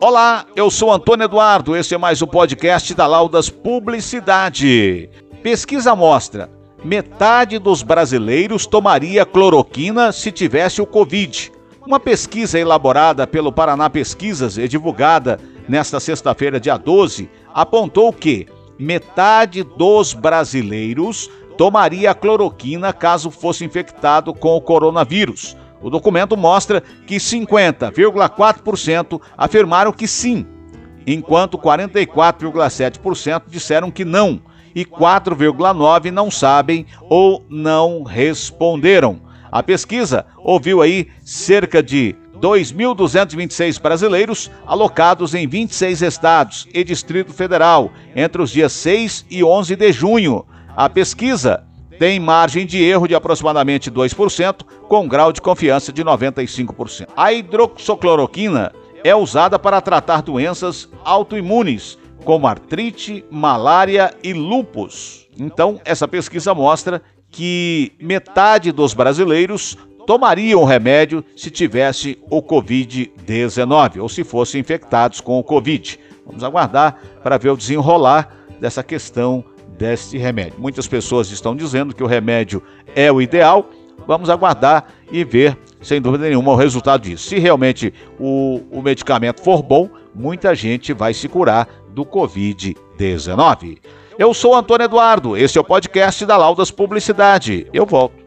Olá, 0.00 0.46
eu 0.54 0.70
sou 0.70 0.92
Antônio 0.92 1.24
Eduardo. 1.24 1.76
Este 1.76 1.96
é 1.96 1.98
mais 1.98 2.22
um 2.22 2.26
podcast 2.26 2.94
da 2.94 3.04
Laudas 3.04 3.50
Publicidade. 3.50 5.10
Pesquisa 5.42 5.96
mostra: 5.96 6.48
metade 6.84 7.58
dos 7.58 7.82
brasileiros 7.82 8.64
tomaria 8.64 9.26
cloroquina 9.26 10.12
se 10.12 10.30
tivesse 10.30 10.80
o 10.80 10.86
Covid. 10.86 11.50
Uma 11.84 11.98
pesquisa 11.98 12.60
elaborada 12.60 13.26
pelo 13.26 13.50
Paraná 13.50 13.90
Pesquisas 13.90 14.56
e 14.56 14.68
divulgada 14.68 15.40
nesta 15.68 15.98
sexta-feira, 15.98 16.60
dia 16.60 16.76
12, 16.76 17.28
apontou 17.52 18.12
que 18.12 18.46
metade 18.78 19.64
dos 19.64 20.14
brasileiros 20.14 21.28
tomaria 21.56 22.14
cloroquina 22.14 22.92
caso 22.92 23.32
fosse 23.32 23.64
infectado 23.64 24.32
com 24.32 24.54
o 24.54 24.60
coronavírus. 24.60 25.56
O 25.80 25.90
documento 25.90 26.36
mostra 26.36 26.82
que 27.06 27.16
50,4% 27.16 29.20
afirmaram 29.36 29.92
que 29.92 30.08
sim, 30.08 30.46
enquanto 31.06 31.58
44,7% 31.58 33.42
disseram 33.48 33.90
que 33.90 34.04
não 34.04 34.40
e 34.74 34.84
4,9% 34.84 36.10
não 36.10 36.30
sabem 36.30 36.84
ou 37.02 37.44
não 37.48 38.02
responderam. 38.02 39.20
A 39.50 39.62
pesquisa 39.62 40.26
ouviu 40.36 40.82
aí 40.82 41.08
cerca 41.24 41.82
de 41.82 42.14
2.226 42.40 43.80
brasileiros 43.80 44.50
alocados 44.66 45.34
em 45.34 45.46
26 45.46 46.02
estados 46.02 46.68
e 46.72 46.84
Distrito 46.84 47.32
Federal 47.32 47.90
entre 48.14 48.42
os 48.42 48.50
dias 48.50 48.72
6 48.72 49.26
e 49.30 49.42
11 49.42 49.74
de 49.74 49.92
junho. 49.92 50.44
A 50.76 50.88
pesquisa 50.88 51.64
tem 51.98 52.20
margem 52.20 52.64
de 52.64 52.82
erro 52.82 53.08
de 53.08 53.14
aproximadamente 53.14 53.90
2%, 53.90 54.62
com 54.88 55.08
grau 55.08 55.32
de 55.32 55.40
confiança 55.40 55.92
de 55.92 56.04
95%. 56.04 57.08
A 57.16 57.32
hidroxocloroquina 57.32 58.72
é 59.02 59.14
usada 59.14 59.58
para 59.58 59.80
tratar 59.80 60.22
doenças 60.22 60.88
autoimunes, 61.04 61.98
como 62.24 62.46
artrite, 62.46 63.24
malária 63.30 64.14
e 64.22 64.32
lúpus. 64.32 65.28
Então, 65.38 65.80
essa 65.84 66.06
pesquisa 66.06 66.54
mostra 66.54 67.02
que 67.30 67.92
metade 68.00 68.72
dos 68.72 68.94
brasileiros 68.94 69.76
tomariam 70.06 70.64
remédio 70.64 71.24
se 71.36 71.50
tivesse 71.50 72.18
o 72.30 72.42
Covid-19 72.42 74.00
ou 74.00 74.08
se 74.08 74.24
fossem 74.24 74.60
infectados 74.60 75.20
com 75.20 75.38
o 75.38 75.44
Covid. 75.44 75.98
Vamos 76.24 76.42
aguardar 76.42 76.98
para 77.22 77.38
ver 77.38 77.50
o 77.50 77.56
desenrolar 77.56 78.34
dessa 78.60 78.82
questão 78.82 79.44
deste 79.78 80.18
remédio. 80.18 80.54
Muitas 80.58 80.86
pessoas 80.86 81.30
estão 81.30 81.54
dizendo 81.54 81.94
que 81.94 82.02
o 82.02 82.06
remédio 82.06 82.62
é 82.94 83.10
o 83.10 83.22
ideal. 83.22 83.70
Vamos 84.06 84.28
aguardar 84.28 84.88
e 85.10 85.22
ver, 85.24 85.56
sem 85.80 86.00
dúvida 86.00 86.26
nenhuma, 86.28 86.52
o 86.52 86.56
resultado 86.56 87.02
disso. 87.02 87.28
Se 87.28 87.38
realmente 87.38 87.94
o, 88.18 88.60
o 88.70 88.82
medicamento 88.82 89.40
for 89.40 89.62
bom, 89.62 89.88
muita 90.14 90.54
gente 90.54 90.92
vai 90.92 91.14
se 91.14 91.28
curar 91.28 91.68
do 91.90 92.04
Covid-19. 92.04 93.78
Eu 94.18 94.34
sou 94.34 94.54
Antônio 94.54 94.84
Eduardo, 94.84 95.36
este 95.36 95.58
é 95.58 95.60
o 95.60 95.64
podcast 95.64 96.26
da 96.26 96.36
Laudas 96.36 96.70
Publicidade. 96.70 97.68
Eu 97.72 97.86
volto. 97.86 98.17